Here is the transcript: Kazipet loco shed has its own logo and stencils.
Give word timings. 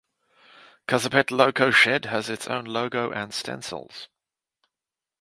Kazipet 0.87 1.29
loco 1.29 1.69
shed 1.69 2.05
has 2.05 2.27
its 2.27 2.47
own 2.47 2.65
logo 2.65 3.11
and 3.11 3.31
stencils. 3.31 4.07